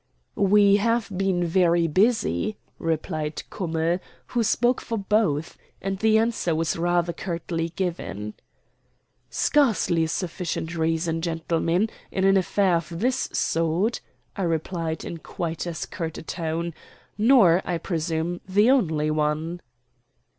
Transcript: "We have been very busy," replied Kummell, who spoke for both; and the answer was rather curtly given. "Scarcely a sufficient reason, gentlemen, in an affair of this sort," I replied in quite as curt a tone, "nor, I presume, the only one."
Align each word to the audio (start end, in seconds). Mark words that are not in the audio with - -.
"We 0.33 0.77
have 0.77 1.15
been 1.15 1.45
very 1.45 1.87
busy," 1.87 2.57
replied 2.79 3.43
Kummell, 3.51 3.99
who 4.29 4.43
spoke 4.43 4.81
for 4.81 4.97
both; 4.97 5.59
and 5.79 5.99
the 5.99 6.17
answer 6.17 6.55
was 6.55 6.75
rather 6.75 7.13
curtly 7.13 7.69
given. 7.75 8.33
"Scarcely 9.29 10.05
a 10.05 10.07
sufficient 10.07 10.75
reason, 10.75 11.21
gentlemen, 11.21 11.87
in 12.11 12.23
an 12.25 12.35
affair 12.35 12.77
of 12.77 12.87
this 12.89 13.29
sort," 13.31 14.01
I 14.35 14.41
replied 14.41 15.05
in 15.05 15.19
quite 15.19 15.67
as 15.67 15.85
curt 15.85 16.17
a 16.17 16.23
tone, 16.23 16.73
"nor, 17.15 17.61
I 17.63 17.77
presume, 17.77 18.41
the 18.49 18.71
only 18.71 19.11
one." 19.11 19.61